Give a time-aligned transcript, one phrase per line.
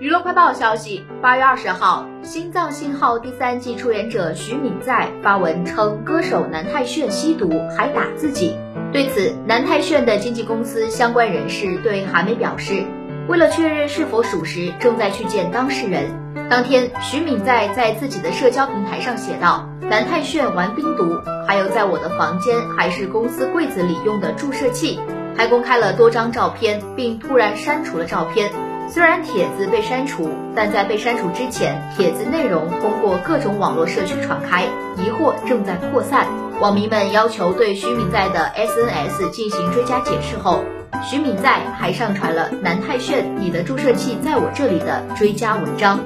[0.00, 8.56] 娱乐快报消息，八月二十号，《心脏信号》第三季出演者徐敏在发文称，歌手南泰炫吸毒还打自己。
[8.94, 12.82] 对此，南泰炫的经纪公司相关人士对韩媒表示，
[13.28, 16.06] 为了确认是否属实，正在去见当事人。
[16.48, 24.98] 当天，徐敏在在自己的社交平台上写道：“南泰炫玩冰毒，还有在我的房间还是公司柜子里用的注射器。”
[25.36, 28.50] 还公开了多张照片，并突然删除了照片。
[28.88, 34.64] 虽然帖子被删除，但在被删除之前，帖子内容通过各种网络社区传开，
[34.96, 36.26] 疑惑正在扩散。
[36.60, 40.64] 网民们要求对徐敏在的 SNS 进行追加解释后，
[41.08, 46.00] 徐敏在还上传了南泰炫“你的注射器在我这里”的追加文章。